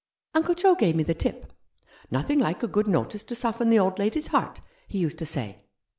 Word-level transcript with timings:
"Uncle 0.33 0.55
Joe 0.55 0.73
gave 0.73 0.95
me 0.95 1.03
the 1.03 1.13
tip. 1.13 1.53
'Nothing 2.09 2.39
like 2.39 2.63
a 2.63 2.67
good 2.67 2.87
notice 2.87 3.21
to 3.21 3.35
soften 3.35 3.69
the 3.69 3.77
old 3.77 3.99
lady's 3.99 4.25
heart,' 4.33 4.59
he 4.87 4.97
used 4.97 5.19
to 5.19 5.27
say." 5.27 5.65